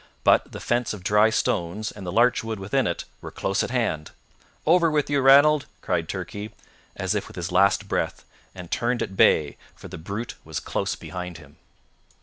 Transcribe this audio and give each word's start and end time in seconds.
But 0.23 0.51
the 0.51 0.59
fence 0.59 0.95
of 0.95 1.03
dry 1.03 1.29
stones, 1.29 1.91
and 1.91 2.07
the 2.07 2.11
larch 2.11 2.43
wood 2.43 2.59
within 2.59 2.87
it, 2.87 3.03
were 3.21 3.29
close 3.29 3.61
at 3.61 3.69
hand. 3.69 4.09
"Over 4.65 4.89
with 4.89 5.11
you, 5.11 5.21
Ranald!" 5.21 5.67
cried 5.81 6.09
Turkey, 6.09 6.49
as 6.95 7.13
if 7.13 7.27
with 7.27 7.35
his 7.35 7.51
last 7.51 7.87
breath; 7.87 8.25
and 8.55 8.71
turned 8.71 9.03
at 9.03 9.15
bay, 9.15 9.57
for 9.75 9.89
the 9.89 9.99
brute 9.99 10.33
was 10.43 10.59
close 10.59 10.95
behind 10.95 11.37
him. 11.37 11.57